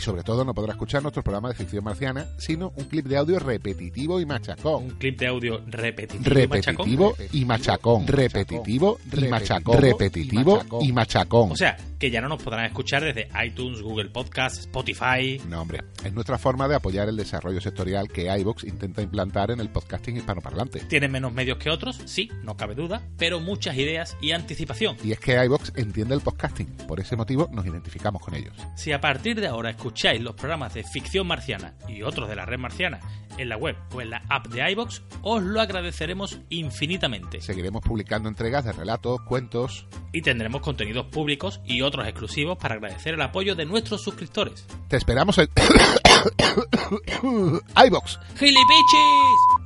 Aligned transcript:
Y 0.00 0.04
sobre 0.04 0.22
todo 0.22 0.44
no 0.44 0.54
podrá 0.54 0.72
escuchar 0.72 1.02
nuestro 1.02 1.22
programa 1.22 1.48
de 1.48 1.54
ficción 1.54 1.84
marciana, 1.84 2.26
sino 2.38 2.72
un 2.76 2.84
clip 2.84 3.06
de 3.06 3.16
audio 3.18 3.38
repetitivo 3.38 4.20
y 4.20 4.26
machacón. 4.26 4.84
Un 4.84 4.90
clip 4.92 5.18
de 5.18 5.26
audio 5.26 5.60
repetitivo, 5.66 6.30
y 6.30 6.46
machacón. 6.46 6.86
Repetitivo 6.86 7.16
y 7.32 7.44
machacón. 7.44 8.06
Repetitivo 8.06 8.98
y 9.12 9.28
machacón. 9.28 9.80
Repetitivo 9.80 10.62
y 10.80 10.92
machacón. 10.92 11.52
O 11.52 11.56
sea, 11.56 11.76
que 12.02 12.10
ya 12.10 12.20
no 12.20 12.28
nos 12.28 12.42
podrán 12.42 12.64
escuchar 12.64 13.04
desde 13.04 13.28
iTunes, 13.46 13.80
Google 13.80 14.10
Podcast, 14.10 14.58
Spotify. 14.58 15.40
No, 15.48 15.60
hombre, 15.60 15.84
es 16.04 16.12
nuestra 16.12 16.36
forma 16.36 16.66
de 16.66 16.74
apoyar 16.74 17.08
el 17.08 17.16
desarrollo 17.16 17.60
sectorial 17.60 18.08
que 18.08 18.22
iVox 18.40 18.64
intenta 18.64 19.02
implantar 19.02 19.52
en 19.52 19.60
el 19.60 19.68
podcasting 19.68 20.16
hispanoparlante. 20.16 20.80
Tienen 20.80 21.12
menos 21.12 21.32
medios 21.32 21.58
que 21.58 21.70
otros, 21.70 22.00
sí, 22.06 22.28
no 22.42 22.56
cabe 22.56 22.74
duda, 22.74 23.02
pero 23.18 23.38
muchas 23.38 23.76
ideas 23.76 24.16
y 24.20 24.32
anticipación. 24.32 24.96
Y 25.04 25.12
es 25.12 25.20
que 25.20 25.40
iVox 25.44 25.74
entiende 25.76 26.16
el 26.16 26.22
podcasting, 26.22 26.66
por 26.88 26.98
ese 26.98 27.14
motivo 27.14 27.48
nos 27.52 27.64
identificamos 27.66 28.20
con 28.20 28.34
ellos. 28.34 28.56
Si 28.74 28.90
a 28.90 29.00
partir 29.00 29.40
de 29.40 29.46
ahora 29.46 29.70
escucháis 29.70 30.20
los 30.20 30.34
programas 30.34 30.74
de 30.74 30.82
ficción 30.82 31.28
marciana 31.28 31.74
y 31.86 32.02
otros 32.02 32.28
de 32.28 32.34
la 32.34 32.44
red 32.44 32.58
marciana 32.58 32.98
en 33.38 33.48
la 33.48 33.56
web 33.56 33.76
o 33.92 34.00
en 34.00 34.10
la 34.10 34.22
app 34.28 34.48
de 34.48 34.70
iBox, 34.72 35.02
os 35.22 35.42
lo 35.42 35.60
agradeceremos 35.60 36.40
infinitamente. 36.48 37.40
Seguiremos 37.40 37.82
publicando 37.82 38.28
entregas 38.28 38.64
de 38.64 38.72
relatos, 38.72 39.20
cuentos. 39.22 39.86
Y 40.12 40.22
tendremos 40.22 40.60
contenidos 40.60 41.06
públicos 41.06 41.60
y 41.64 41.82
otros 41.82 42.06
exclusivos 42.06 42.58
para 42.58 42.74
agradecer 42.74 43.14
el 43.14 43.22
apoyo 43.22 43.54
de 43.54 43.66
nuestros 43.66 44.02
suscriptores. 44.02 44.66
Te 44.88 44.96
esperamos 44.96 45.38
en 45.38 45.48
iVox. 47.86 48.18
¡Gilipichis! 48.36 49.62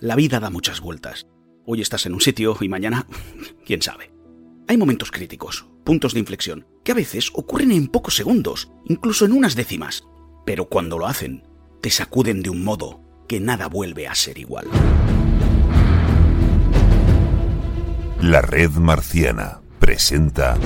La 0.00 0.16
vida 0.16 0.38
da 0.38 0.50
muchas 0.50 0.80
vueltas. 0.80 1.26
Hoy 1.64 1.80
estás 1.80 2.04
en 2.04 2.12
un 2.12 2.20
sitio 2.20 2.54
y 2.60 2.68
mañana, 2.68 3.06
quién 3.64 3.80
sabe. 3.80 4.13
Hay 4.66 4.78
momentos 4.78 5.10
críticos, 5.10 5.66
puntos 5.84 6.14
de 6.14 6.20
inflexión, 6.20 6.66
que 6.84 6.92
a 6.92 6.94
veces 6.94 7.30
ocurren 7.34 7.70
en 7.70 7.86
pocos 7.86 8.16
segundos, 8.16 8.70
incluso 8.86 9.26
en 9.26 9.32
unas 9.32 9.54
décimas. 9.54 10.04
Pero 10.46 10.70
cuando 10.70 10.98
lo 10.98 11.06
hacen, 11.06 11.46
te 11.82 11.90
sacuden 11.90 12.42
de 12.42 12.48
un 12.48 12.64
modo 12.64 13.02
que 13.28 13.40
nada 13.40 13.68
vuelve 13.68 14.08
a 14.08 14.14
ser 14.14 14.38
igual. 14.38 14.66
La 18.22 18.40
Red 18.40 18.70
Marciana 18.70 19.60
presenta 19.78 20.56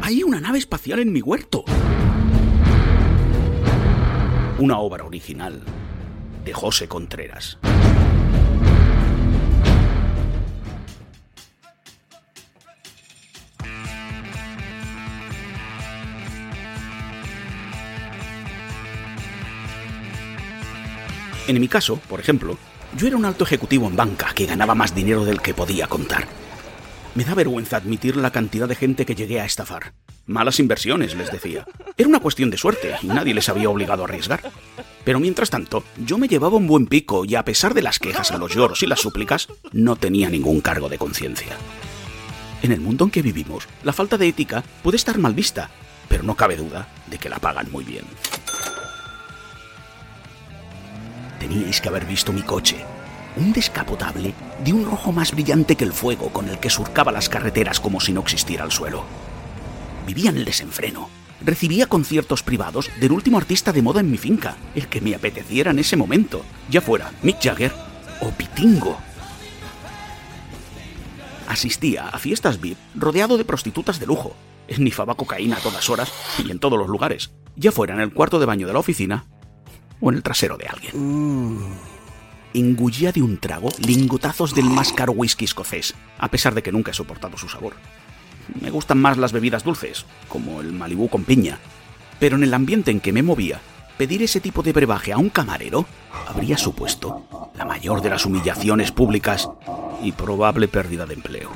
Hay 0.00 0.22
una 0.22 0.40
nave 0.40 0.58
espacial 0.58 1.00
en 1.00 1.12
mi 1.12 1.20
huerto. 1.20 1.64
Una 4.58 4.78
obra 4.78 5.04
original 5.04 5.62
de 6.42 6.54
José 6.54 6.88
Contreras. 6.88 7.58
En 21.48 21.60
mi 21.60 21.68
caso, 21.68 22.00
por 22.08 22.18
ejemplo, 22.18 22.58
yo 22.96 23.06
era 23.06 23.16
un 23.16 23.24
alto 23.24 23.44
ejecutivo 23.44 23.86
en 23.86 23.96
banca 23.96 24.32
que 24.34 24.46
ganaba 24.46 24.74
más 24.74 24.94
dinero 24.94 25.24
del 25.24 25.40
que 25.40 25.54
podía 25.54 25.86
contar. 25.86 26.26
Me 27.14 27.24
da 27.24 27.34
vergüenza 27.34 27.76
admitir 27.76 28.16
la 28.16 28.30
cantidad 28.30 28.68
de 28.68 28.74
gente 28.74 29.06
que 29.06 29.14
llegué 29.14 29.40
a 29.40 29.44
estafar. 29.44 29.92
Malas 30.26 30.58
inversiones, 30.58 31.14
les 31.14 31.30
decía. 31.30 31.64
Era 31.96 32.08
una 32.08 32.18
cuestión 32.18 32.50
de 32.50 32.58
suerte 32.58 32.96
y 33.00 33.06
nadie 33.06 33.32
les 33.32 33.48
había 33.48 33.70
obligado 33.70 34.02
a 34.02 34.06
arriesgar. 34.06 34.42
Pero 35.04 35.20
mientras 35.20 35.50
tanto, 35.50 35.84
yo 36.04 36.18
me 36.18 36.26
llevaba 36.26 36.56
un 36.56 36.66
buen 36.66 36.88
pico 36.88 37.24
y 37.24 37.36
a 37.36 37.44
pesar 37.44 37.74
de 37.74 37.82
las 37.82 38.00
quejas, 38.00 38.36
los 38.36 38.52
lloros 38.52 38.82
y 38.82 38.86
las 38.86 39.00
súplicas, 39.00 39.46
no 39.72 39.94
tenía 39.94 40.28
ningún 40.28 40.60
cargo 40.60 40.88
de 40.88 40.98
conciencia. 40.98 41.56
En 42.62 42.72
el 42.72 42.80
mundo 42.80 43.04
en 43.04 43.10
que 43.12 43.22
vivimos, 43.22 43.68
la 43.84 43.92
falta 43.92 44.18
de 44.18 44.26
ética 44.26 44.64
puede 44.82 44.96
estar 44.96 45.16
mal 45.18 45.32
vista, 45.32 45.70
pero 46.08 46.24
no 46.24 46.34
cabe 46.34 46.56
duda 46.56 46.88
de 47.06 47.18
que 47.18 47.28
la 47.28 47.38
pagan 47.38 47.70
muy 47.70 47.84
bien. 47.84 48.04
Teníais 51.38 51.80
que 51.80 51.88
haber 51.88 52.06
visto 52.06 52.32
mi 52.32 52.42
coche. 52.42 52.76
Un 53.36 53.52
descapotable 53.52 54.34
de 54.64 54.72
un 54.72 54.84
rojo 54.84 55.12
más 55.12 55.32
brillante 55.32 55.76
que 55.76 55.84
el 55.84 55.92
fuego 55.92 56.30
con 56.30 56.48
el 56.48 56.58
que 56.58 56.70
surcaba 56.70 57.12
las 57.12 57.28
carreteras 57.28 57.80
como 57.80 58.00
si 58.00 58.12
no 58.12 58.22
existiera 58.22 58.64
el 58.64 58.72
suelo. 58.72 59.04
Vivía 60.06 60.30
en 60.30 60.38
el 60.38 60.44
desenfreno. 60.44 61.10
Recibía 61.44 61.86
conciertos 61.86 62.42
privados 62.42 62.90
del 62.98 63.12
último 63.12 63.36
artista 63.36 63.72
de 63.72 63.82
moda 63.82 64.00
en 64.00 64.10
mi 64.10 64.16
finca, 64.16 64.56
el 64.74 64.88
que 64.88 65.02
me 65.02 65.14
apeteciera 65.14 65.70
en 65.70 65.78
ese 65.78 65.96
momento, 65.96 66.42
ya 66.70 66.80
fuera 66.80 67.12
Mick 67.22 67.42
Jagger 67.42 67.72
o 68.20 68.30
Pitingo. 68.30 68.96
Asistía 71.46 72.08
a 72.08 72.18
fiestas 72.18 72.58
VIP 72.58 72.78
rodeado 72.94 73.36
de 73.36 73.44
prostitutas 73.44 74.00
de 74.00 74.06
lujo. 74.06 74.34
Esnifaba 74.66 75.14
cocaína 75.14 75.56
a 75.58 75.60
todas 75.60 75.90
horas 75.90 76.10
y 76.42 76.50
en 76.50 76.58
todos 76.58 76.78
los 76.78 76.88
lugares, 76.88 77.30
ya 77.54 77.70
fuera 77.70 77.94
en 77.94 78.00
el 78.00 78.14
cuarto 78.14 78.40
de 78.40 78.46
baño 78.46 78.66
de 78.66 78.72
la 78.72 78.78
oficina 78.78 79.26
o 80.00 80.10
en 80.10 80.16
el 80.16 80.22
trasero 80.22 80.56
de 80.56 80.66
alguien. 80.66 81.58
Engullía 82.54 83.12
de 83.12 83.22
un 83.22 83.38
trago 83.38 83.68
lingotazos 83.78 84.54
del 84.54 84.64
más 84.66 84.92
caro 84.92 85.12
whisky 85.12 85.44
escocés, 85.44 85.94
a 86.18 86.28
pesar 86.28 86.54
de 86.54 86.62
que 86.62 86.72
nunca 86.72 86.90
he 86.90 86.94
soportado 86.94 87.36
su 87.36 87.48
sabor. 87.48 87.74
Me 88.60 88.70
gustan 88.70 88.98
más 88.98 89.18
las 89.18 89.32
bebidas 89.32 89.64
dulces, 89.64 90.06
como 90.28 90.60
el 90.60 90.72
Malibú 90.72 91.08
con 91.08 91.24
piña, 91.24 91.58
pero 92.18 92.36
en 92.36 92.44
el 92.44 92.54
ambiente 92.54 92.90
en 92.90 93.00
que 93.00 93.12
me 93.12 93.22
movía, 93.22 93.60
pedir 93.98 94.22
ese 94.22 94.40
tipo 94.40 94.62
de 94.62 94.72
brebaje 94.72 95.12
a 95.12 95.18
un 95.18 95.30
camarero 95.30 95.86
habría 96.26 96.56
supuesto 96.56 97.50
la 97.56 97.64
mayor 97.64 98.02
de 98.02 98.10
las 98.10 98.24
humillaciones 98.24 98.92
públicas 98.92 99.48
y 100.02 100.12
probable 100.12 100.68
pérdida 100.68 101.06
de 101.06 101.14
empleo. 101.14 101.50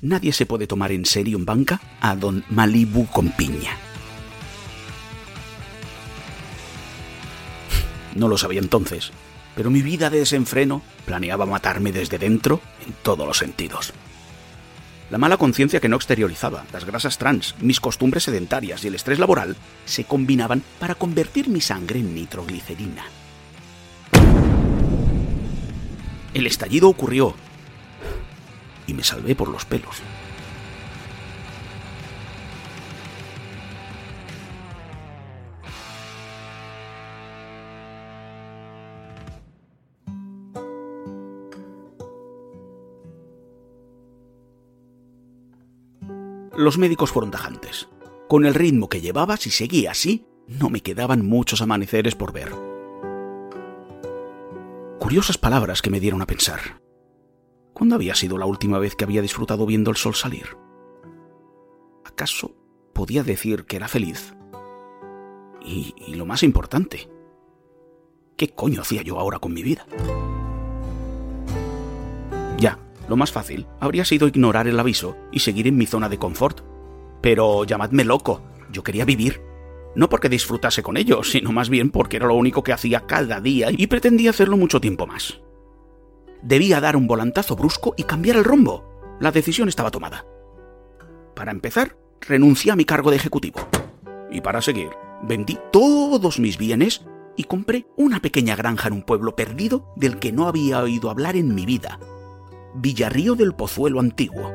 Nadie 0.00 0.32
se 0.32 0.46
puede 0.46 0.66
tomar 0.66 0.90
en 0.90 1.06
serio 1.06 1.38
en 1.38 1.44
banca 1.44 1.80
a 2.00 2.16
don 2.16 2.44
Malibú 2.50 3.06
con 3.06 3.30
piña. 3.30 3.76
No 8.14 8.28
lo 8.28 8.38
sabía 8.38 8.60
entonces, 8.60 9.10
pero 9.54 9.70
mi 9.70 9.82
vida 9.82 10.10
de 10.10 10.20
desenfreno 10.20 10.82
planeaba 11.04 11.46
matarme 11.46 11.92
desde 11.92 12.18
dentro 12.18 12.60
en 12.86 12.94
todos 13.02 13.26
los 13.26 13.38
sentidos. 13.38 13.92
La 15.10 15.18
mala 15.18 15.36
conciencia 15.36 15.80
que 15.80 15.90
no 15.90 15.96
exteriorizaba, 15.96 16.64
las 16.72 16.86
grasas 16.86 17.18
trans, 17.18 17.54
mis 17.60 17.80
costumbres 17.80 18.22
sedentarias 18.24 18.82
y 18.82 18.88
el 18.88 18.94
estrés 18.94 19.18
laboral 19.18 19.56
se 19.84 20.04
combinaban 20.04 20.62
para 20.78 20.94
convertir 20.94 21.48
mi 21.48 21.60
sangre 21.60 22.00
en 22.00 22.14
nitroglicerina. 22.14 23.04
El 26.32 26.46
estallido 26.46 26.88
ocurrió 26.88 27.34
y 28.86 28.94
me 28.94 29.04
salvé 29.04 29.34
por 29.34 29.48
los 29.48 29.66
pelos. 29.66 29.96
Los 46.56 46.76
médicos 46.76 47.10
fueron 47.10 47.30
tajantes. 47.30 47.88
Con 48.28 48.44
el 48.44 48.54
ritmo 48.54 48.88
que 48.88 49.00
llevaba, 49.00 49.36
si 49.36 49.50
seguía 49.50 49.92
así, 49.92 50.26
no 50.46 50.68
me 50.68 50.80
quedaban 50.80 51.24
muchos 51.24 51.62
amaneceres 51.62 52.14
por 52.14 52.32
ver. 52.32 52.52
Curiosas 54.98 55.38
palabras 55.38 55.82
que 55.82 55.90
me 55.90 56.00
dieron 56.00 56.20
a 56.22 56.26
pensar. 56.26 56.82
¿Cuándo 57.72 57.94
había 57.94 58.14
sido 58.14 58.36
la 58.38 58.46
última 58.46 58.78
vez 58.78 58.94
que 58.94 59.04
había 59.04 59.22
disfrutado 59.22 59.64
viendo 59.66 59.90
el 59.90 59.96
sol 59.96 60.14
salir? 60.14 60.56
¿Acaso 62.04 62.54
podía 62.92 63.22
decir 63.22 63.64
que 63.64 63.76
era 63.76 63.88
feliz? 63.88 64.34
Y, 65.64 66.14
lo 66.14 66.26
más 66.26 66.42
importante, 66.42 67.08
¿qué 68.36 68.50
coño 68.50 68.82
hacía 68.82 69.02
yo 69.02 69.18
ahora 69.18 69.38
con 69.38 69.54
mi 69.54 69.62
vida? 69.62 69.86
Lo 73.12 73.16
más 73.18 73.30
fácil 73.30 73.66
habría 73.78 74.06
sido 74.06 74.26
ignorar 74.26 74.66
el 74.68 74.80
aviso 74.80 75.18
y 75.30 75.40
seguir 75.40 75.66
en 75.66 75.76
mi 75.76 75.84
zona 75.84 76.08
de 76.08 76.16
confort. 76.16 76.62
Pero 77.20 77.64
llamadme 77.64 78.04
loco, 78.06 78.40
yo 78.72 78.82
quería 78.82 79.04
vivir. 79.04 79.42
No 79.94 80.08
porque 80.08 80.30
disfrutase 80.30 80.82
con 80.82 80.96
ello, 80.96 81.22
sino 81.22 81.52
más 81.52 81.68
bien 81.68 81.90
porque 81.90 82.16
era 82.16 82.26
lo 82.26 82.36
único 82.36 82.62
que 82.62 82.72
hacía 82.72 83.00
cada 83.00 83.42
día 83.42 83.68
y 83.70 83.86
pretendía 83.86 84.30
hacerlo 84.30 84.56
mucho 84.56 84.80
tiempo 84.80 85.06
más. 85.06 85.42
Debía 86.40 86.80
dar 86.80 86.96
un 86.96 87.06
volantazo 87.06 87.54
brusco 87.54 87.92
y 87.98 88.04
cambiar 88.04 88.36
el 88.36 88.44
rumbo. 88.44 88.82
La 89.20 89.30
decisión 89.30 89.68
estaba 89.68 89.90
tomada. 89.90 90.24
Para 91.36 91.52
empezar, 91.52 91.98
renuncié 92.22 92.72
a 92.72 92.76
mi 92.76 92.86
cargo 92.86 93.10
de 93.10 93.18
ejecutivo. 93.18 93.60
Y 94.30 94.40
para 94.40 94.62
seguir, 94.62 94.88
vendí 95.22 95.58
todos 95.70 96.38
mis 96.38 96.56
bienes 96.56 97.04
y 97.36 97.44
compré 97.44 97.84
una 97.94 98.20
pequeña 98.20 98.56
granja 98.56 98.88
en 98.88 98.94
un 98.94 99.02
pueblo 99.02 99.36
perdido 99.36 99.92
del 99.96 100.18
que 100.18 100.32
no 100.32 100.48
había 100.48 100.80
oído 100.80 101.10
hablar 101.10 101.36
en 101.36 101.54
mi 101.54 101.66
vida. 101.66 101.98
Villarrío 102.74 103.34
del 103.34 103.54
Pozuelo 103.54 104.00
Antiguo. 104.00 104.50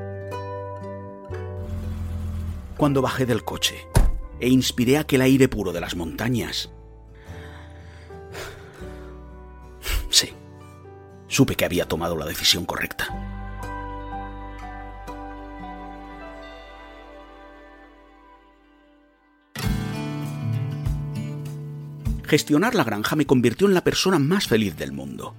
Cuando 2.76 3.02
bajé 3.02 3.26
del 3.26 3.44
coche 3.44 3.88
e 4.40 4.50
inspiré 4.50 4.98
aquel 4.98 5.22
aire 5.22 5.48
puro 5.48 5.72
de 5.72 5.82
las 5.82 5.96
montañas, 5.96 6.72
sí, 10.10 10.30
supe 11.28 11.56
que 11.56 11.66
había 11.66 11.88
tomado 11.88 12.18
la 12.18 12.26
decisión 12.26 12.66
correcta. 12.66 13.08
Gestionar 22.24 22.76
la 22.76 22.84
granja 22.84 23.16
me 23.16 23.26
convirtió 23.26 23.68
en 23.68 23.74
la 23.74 23.84
persona 23.84 24.20
más 24.20 24.48
feliz 24.48 24.76
del 24.76 24.92
mundo. 24.92 25.36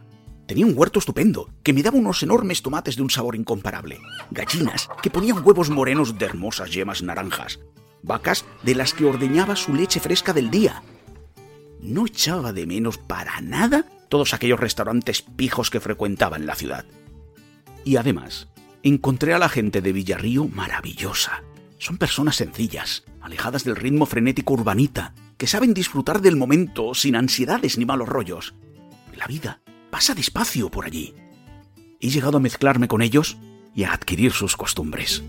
Tenía 0.49 0.65
un 0.65 0.73
huerto 0.75 0.99
estupendo, 0.99 1.51
que 1.63 1.75
me 1.75 1.83
daba 1.83 1.99
unos 1.99 2.23
enormes 2.23 2.63
tomates 2.63 2.97
de 2.97 3.03
un 3.03 3.11
sabor 3.11 3.37
incomparable, 3.37 4.01
gallinas 4.31 4.89
que 5.03 5.11
ponían 5.11 5.47
huevos 5.47 5.69
morenos 5.69 6.19
de 6.19 6.25
hermosas 6.25 6.73
yemas 6.73 7.03
naranjas, 7.03 7.61
vacas 8.03 8.47
de 8.63 8.75
las 8.75 8.95
que 8.95 9.05
ordeñaba 9.05 9.57
su 9.57 9.75
leche 9.75 10.01
fresca 10.01 10.33
del 10.33 10.51
día. 10.51 10.83
No 11.83 12.07
echaba 12.07 12.55
de 12.55 12.65
menos 12.67 12.97
para 12.97 13.43
nada 13.43 13.85
todos 14.09 14.33
aquellos 14.33 14.59
restaurantes 14.59 15.21
pijos 15.21 15.69
que 15.69 15.81
frecuentaba 15.81 16.39
en 16.39 16.47
la 16.47 16.55
ciudad. 16.55 16.87
Y 17.85 17.97
además, 17.97 18.49
encontré 18.83 19.35
a 19.35 19.39
la 19.39 19.51
gente 19.51 19.83
de 19.83 19.93
Villarrío 19.93 20.49
maravillosa. 20.49 21.43
Son 21.77 21.99
personas 21.99 22.37
sencillas, 22.37 23.05
alejadas 23.21 23.65
del 23.65 23.77
ritmo 23.77 24.07
frenético 24.07 24.55
urbanita, 24.55 25.15
que 25.37 25.47
saben 25.47 25.75
disfrutar 25.75 26.23
del 26.23 26.37
momento 26.37 26.95
sin 26.95 27.17
ansiedades 27.17 27.77
ni 27.77 27.85
malos 27.85 28.09
rollos. 28.09 28.55
La 29.15 29.27
vida 29.27 29.61
pasa 29.91 30.15
despacio 30.15 30.71
por 30.71 30.85
allí. 30.85 31.15
He 32.01 32.09
llegado 32.09 32.39
a 32.39 32.41
mezclarme 32.41 32.89
con 32.89 33.03
ellos 33.03 33.39
y 33.75 33.85
a 33.85 33.93
adquirir 33.93 34.33
sus 34.33 34.57
costumbres. 34.57 35.23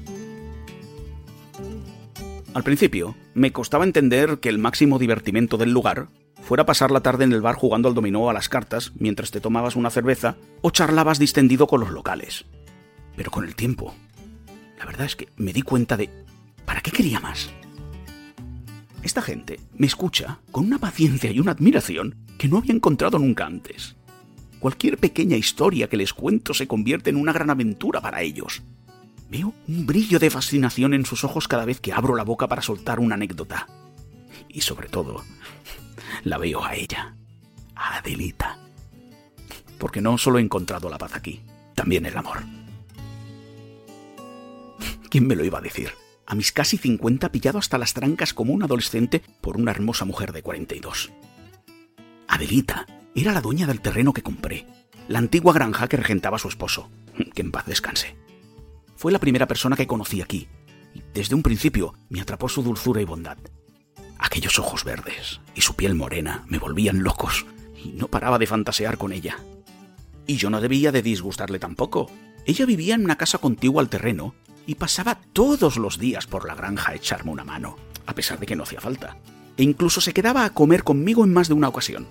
Al 2.54 2.64
principio, 2.64 3.16
me 3.36 3.52
costaba 3.52 3.84
entender 3.84 4.40
que 4.40 4.50
el 4.50 4.58
máximo 4.58 4.98
divertimento 4.98 5.58
del 5.58 5.72
lugar 5.72 6.10
fuera 6.42 6.66
pasar 6.66 6.90
la 6.90 7.02
tarde 7.02 7.26
en 7.26 7.34
el 7.34 7.42
bar 7.42 7.56
jugando 7.56 7.88
al 7.88 7.94
dominó 7.94 8.30
a 8.30 8.34
las 8.34 8.50
cartas 8.50 8.92
mientras 8.96 9.30
te 9.30 9.40
tomabas 9.40 9.76
una 9.76 9.92
cerveza 9.92 10.36
o 10.62 10.72
charlabas 10.72 11.20
distendido 11.20 11.68
con 11.68 11.80
los 11.80 11.92
locales. 11.92 12.46
Pero 13.16 13.30
con 13.30 13.46
el 13.46 13.56
tiempo, 13.56 13.94
la 14.80 14.86
verdad 14.86 15.06
es 15.06 15.16
que 15.16 15.30
me 15.38 15.54
di 15.54 15.62
cuenta 15.62 15.96
de 15.96 16.10
¿para 16.66 16.82
qué 16.82 16.92
quería 16.92 17.20
más? 17.20 17.52
Esta 19.04 19.22
gente 19.22 19.60
me 19.78 19.88
escucha 19.88 20.40
con 20.52 20.66
una 20.66 20.80
paciencia 20.80 21.32
y 21.32 21.40
una 21.40 21.52
admiración 21.52 22.16
que 22.38 22.48
no 22.48 22.58
había 22.58 22.74
encontrado 22.74 23.20
nunca 23.20 23.46
antes. 23.46 23.96
Cualquier 24.60 24.98
pequeña 24.98 25.38
historia 25.38 25.88
que 25.88 25.98
les 25.98 26.14
cuento 26.14 26.54
se 26.54 26.68
convierte 26.68 27.10
en 27.10 27.16
una 27.16 27.32
gran 27.32 27.50
aventura 27.50 28.02
para 28.02 28.22
ellos. 28.22 28.62
Veo 29.30 29.54
un 29.68 29.86
brillo 29.86 30.20
de 30.20 30.30
fascinación 30.30 30.94
en 30.94 31.06
sus 31.06 31.24
ojos 31.24 31.48
cada 31.48 31.66
vez 31.66 31.80
que 31.80 31.94
abro 31.94 32.16
la 32.16 32.24
boca 32.24 32.48
para 32.48 32.62
soltar 32.62 33.00
una 33.00 33.16
anécdota. 33.16 33.68
Y 34.50 34.62
sobre 34.62 34.90
todo, 34.90 35.24
la 36.24 36.38
veo 36.38 36.64
a 36.64 36.76
ella, 36.76 37.16
a 37.76 37.98
Adelita. 37.98 38.58
Porque 39.78 40.02
no 40.02 40.18
solo 40.18 40.40
he 40.40 40.42
encontrado 40.42 40.90
la 40.90 40.98
paz 40.98 41.16
aquí, 41.16 41.42
también 41.76 42.06
el 42.06 42.18
amor. 42.18 42.44
¿Quién 45.10 45.26
me 45.26 45.36
lo 45.36 45.46
iba 45.46 45.60
a 45.60 45.62
decir? 45.62 45.92
a 46.30 46.36
mis 46.36 46.52
casi 46.52 46.78
50 46.78 47.32
pillado 47.32 47.58
hasta 47.58 47.80
las 47.80 47.96
trancas 47.96 48.36
como 48.36 48.54
un 48.54 48.62
adolescente 48.62 49.24
por 49.42 49.58
una 49.58 49.72
hermosa 49.72 50.06
mujer 50.06 50.32
de 50.32 50.44
42. 50.44 51.12
Adelita 52.28 52.86
era 53.16 53.34
la 53.34 53.42
dueña 53.42 53.68
del 53.68 53.82
terreno 53.82 54.14
que 54.14 54.24
compré, 54.24 54.66
la 55.08 55.20
antigua 55.20 55.54
granja 55.54 55.88
que 55.88 55.98
regentaba 55.98 56.40
su 56.40 56.48
esposo, 56.48 56.90
que 57.34 57.42
en 57.42 57.52
paz 57.52 57.66
descanse. 57.66 58.16
Fue 58.96 59.12
la 59.12 59.20
primera 59.20 59.48
persona 59.48 59.76
que 59.76 59.88
conocí 59.88 60.22
aquí, 60.22 60.48
y 60.94 61.02
desde 61.14 61.36
un 61.36 61.44
principio 61.44 61.94
me 62.10 62.22
atrapó 62.22 62.50
su 62.50 62.64
dulzura 62.64 63.02
y 63.02 63.06
bondad. 63.06 63.38
Aquellos 64.18 64.60
ojos 64.60 64.84
verdes 64.84 65.40
y 65.56 65.62
su 65.62 65.76
piel 65.76 65.96
morena 65.96 66.44
me 66.48 66.60
volvían 66.60 67.04
locos, 67.04 67.46
y 67.84 67.90
no 67.94 68.08
paraba 68.08 68.38
de 68.38 68.48
fantasear 68.48 68.98
con 68.98 69.14
ella. 69.14 69.38
Y 70.28 70.38
yo 70.38 70.50
no 70.50 70.62
debía 70.62 70.92
de 70.92 71.02
disgustarle 71.02 71.60
tampoco. 71.60 72.12
Ella 72.46 72.66
vivía 72.66 72.96
en 72.96 73.04
una 73.04 73.18
casa 73.18 73.38
contigua 73.38 73.82
al 73.82 73.90
terreno 73.90 74.36
y 74.68 74.76
pasaba 74.76 75.20
todos 75.34 75.78
los 75.78 75.98
días 75.98 76.28
por 76.28 76.48
la 76.48 76.56
granja 76.56 76.92
a 76.92 76.96
echarme 76.96 77.32
una 77.32 77.44
mano, 77.44 77.78
a 78.06 78.14
pesar 78.14 78.40
de 78.40 78.46
que 78.46 78.56
no 78.56 78.64
hacía 78.64 78.82
falta. 78.82 79.18
E 79.58 79.64
incluso 79.64 80.02
se 80.02 80.14
quedaba 80.14 80.46
a 80.46 80.54
comer 80.54 80.84
conmigo 80.84 81.24
en 81.24 81.34
más 81.34 81.48
de 81.48 81.54
una 81.56 81.70
ocasión. 81.70 82.06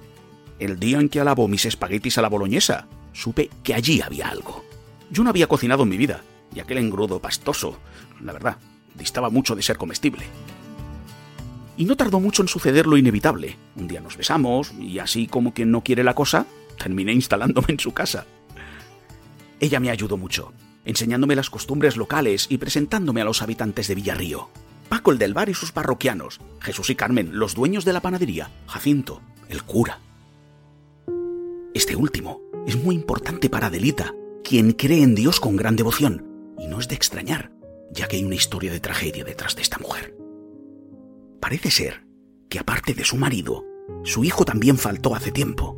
El 0.58 0.81
día 0.81 0.99
en 0.99 1.08
que 1.08 1.20
alabó 1.20 1.46
mis 1.46 1.64
espaguetis 1.64 2.19
a 2.19 2.22
la 2.22 2.28
boloñesa, 2.28 2.87
supe 3.12 3.50
que 3.62 3.75
allí 3.75 4.00
había 4.00 4.28
algo. 4.28 4.64
Yo 5.10 5.22
no 5.22 5.31
había 5.31 5.46
cocinado 5.46 5.84
en 5.84 5.88
mi 5.88 5.96
vida, 5.96 6.22
y 6.55 6.60
aquel 6.60 6.78
engrudo 6.78 7.20
pastoso, 7.20 7.78
la 8.20 8.32
verdad, 8.32 8.58
distaba 8.94 9.31
mucho 9.31 9.55
de 9.55 9.62
ser 9.62 9.76
comestible. 9.78 10.25
Y 11.76 11.84
no 11.84 11.96
tardó 11.96 12.19
mucho 12.19 12.43
en 12.43 12.49
suceder 12.49 12.87
lo 12.87 12.96
inevitable. 12.96 13.56
Un 13.76 13.87
día 13.87 14.00
nos 14.00 14.16
besamos, 14.16 14.72
y 14.81 14.99
así 14.99 15.28
como 15.28 15.55
quien 15.55 15.70
no 15.70 15.84
quiere 15.84 16.02
la 16.02 16.14
cosa, 16.14 16.46
terminé 16.76 17.12
instalándome 17.12 17.69
en 17.69 17.81
su 17.81 17.93
casa. 17.93 18.26
Ella 19.60 19.78
me 19.78 19.90
ayudó 19.90 20.16
mucho, 20.16 20.52
enseñándome 20.84 21.37
las 21.37 21.50
costumbres 21.50 21.96
locales 21.96 22.46
y 22.49 22.58
presentándome 22.58 23.20
a 23.20 23.25
los 23.25 23.43
habitantes 23.43 23.87
de 23.87 23.94
Villarrío. 23.94 24.49
Paco 24.88 25.12
el 25.12 25.19
del 25.19 25.34
bar 25.34 25.49
y 25.49 25.55
sus 25.55 25.70
parroquianos, 25.70 26.40
Jesús 26.60 26.90
y 26.90 26.96
Carmen, 26.96 27.38
los 27.38 27.55
dueños 27.55 27.84
de 27.84 27.93
la 27.93 28.00
panadería, 28.00 28.50
Jacinto, 28.66 29.20
el 29.49 29.62
cura. 29.62 30.00
Este 31.75 31.97
último 31.97 32.43
es 32.67 32.82
muy 32.82 32.94
importante 32.94 33.50
para 33.50 33.67
Adelita, 33.67 34.15
quien 34.43 34.73
cree 34.73 35.03
en 35.03 35.15
Dios 35.15 35.41
con 35.41 35.56
gran 35.56 35.76
devoción, 35.76 36.26
y 36.59 36.67
no 36.67 36.81
es 36.81 36.88
de 36.88 36.94
extrañar, 36.94 37.53
ya 37.91 38.09
que 38.09 38.17
hay 38.17 38.25
una 38.25 38.35
historia 38.35 38.73
de 38.73 38.81
tragedia 38.81 39.25
detrás 39.25 39.55
de 39.56 39.62
esta 39.62 39.79
mujer. 39.79 40.17
Parece 41.41 41.70
ser 41.70 42.06
que 42.49 42.59
aparte 42.59 42.94
de 42.94 43.05
su 43.05 43.17
marido, 43.17 43.65
su 44.05 44.25
hijo 44.25 44.44
también 44.44 44.79
faltó 44.79 45.15
hace 45.15 45.31
tiempo. 45.31 45.77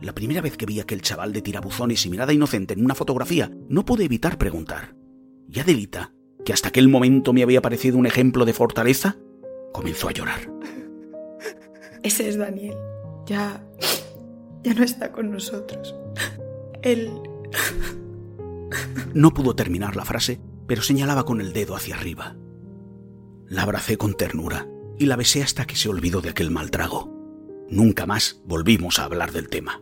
La 0.00 0.14
primera 0.14 0.40
vez 0.40 0.56
que 0.56 0.66
vi 0.66 0.80
aquel 0.80 1.02
chaval 1.02 1.32
de 1.32 1.42
tirabuzones 1.42 2.04
y 2.06 2.10
mirada 2.10 2.32
inocente 2.32 2.74
en 2.74 2.84
una 2.84 2.94
fotografía, 2.94 3.50
no 3.68 3.84
pude 3.84 4.04
evitar 4.04 4.38
preguntar. 4.38 4.94
¿Y 5.48 5.58
Adelita, 5.58 6.12
que 6.44 6.52
hasta 6.52 6.68
aquel 6.68 6.88
momento 6.88 7.32
me 7.32 7.42
había 7.42 7.62
parecido 7.62 7.98
un 7.98 8.06
ejemplo 8.06 8.44
de 8.44 8.52
fortaleza, 8.52 9.16
comenzó 9.72 10.08
a 10.08 10.12
llorar. 10.12 10.50
Ese 12.02 12.28
es 12.28 12.36
Daniel. 12.36 12.76
Ya. 13.26 13.62
Ya 14.62 14.74
no 14.74 14.84
está 14.84 15.12
con 15.12 15.30
nosotros. 15.30 15.94
Él. 16.82 17.10
No 19.14 19.32
pudo 19.32 19.56
terminar 19.56 19.96
la 19.96 20.04
frase, 20.04 20.38
pero 20.66 20.82
señalaba 20.82 21.24
con 21.24 21.40
el 21.40 21.54
dedo 21.54 21.74
hacia 21.74 21.96
arriba. 21.96 22.36
La 23.48 23.62
abracé 23.62 23.96
con 23.96 24.14
ternura 24.14 24.68
y 24.98 25.06
la 25.06 25.16
besé 25.16 25.42
hasta 25.42 25.66
que 25.66 25.76
se 25.76 25.88
olvidó 25.88 26.20
de 26.20 26.28
aquel 26.28 26.50
mal 26.50 26.70
trago. 26.70 27.10
Nunca 27.70 28.04
más 28.06 28.42
volvimos 28.44 28.98
a 28.98 29.04
hablar 29.04 29.32
del 29.32 29.48
tema. 29.48 29.80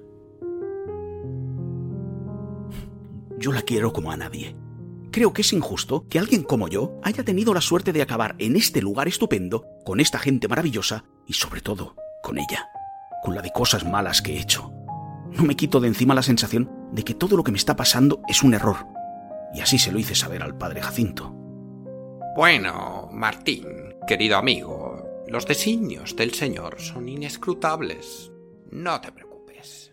Yo 3.39 3.53
la 3.53 3.63
quiero 3.63 3.93
como 3.93 4.13
a 4.13 4.17
nadie. 4.17 4.57
Creo 5.11 5.33
que 5.33 5.43
es 5.43 5.53
injusto 5.53 6.07
que 6.09 6.19
alguien 6.19 6.43
como 6.43 6.69
yo 6.69 7.01
haya 7.03 7.25
tenido 7.25 7.53
la 7.53 7.61
suerte 7.61 7.93
de 7.93 8.03
acabar 8.03 8.37
en 8.39 8.57
este 8.57 8.81
lugar 8.81 9.09
estupendo, 9.09 9.65
con 9.85 10.01
esta 10.01 10.19
gente 10.19 10.49
maravillosa 10.49 11.05
y 11.27 11.35
sobre 11.35 11.61
todo 11.61 11.97
con 12.23 12.39
ella, 12.39 12.69
de 13.35 13.51
cosas 13.51 13.85
malas 13.85 14.23
que 14.23 14.35
he 14.35 14.41
hecho. 14.41 14.73
No 15.33 15.43
me 15.43 15.57
quito 15.57 15.81
de 15.81 15.89
encima 15.89 16.15
la 16.15 16.23
sensación 16.23 16.71
de 16.93 17.03
que 17.03 17.15
todo 17.15 17.37
lo 17.37 17.45
que 17.45 17.53
me 17.53 17.59
está 17.59 17.77
pasando 17.77 18.23
es 18.29 18.43
un 18.43 18.55
error. 18.55 18.87
Y 19.53 19.61
así 19.61 19.79
se 19.79 19.93
lo 19.93 19.99
hice 19.99 20.15
saber 20.15 20.43
al 20.43 20.57
padre 20.57 20.81
Jacinto. 20.81 21.33
Bueno, 22.37 23.09
Martín, 23.13 23.67
querido 24.07 24.37
amigo, 24.37 25.25
los 25.27 25.47
designios 25.47 26.17
del 26.17 26.35
Señor 26.35 26.81
son 26.81 27.09
inescrutables. 27.09 28.31
No 28.71 29.01
te 29.01 29.13
preocupes. 29.13 29.93